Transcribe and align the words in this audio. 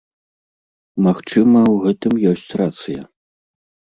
Магчыма, 1.07 1.59
у 1.73 1.75
гэтым 1.83 2.13
ёсць 2.31 2.47
рацыя. 2.63 3.01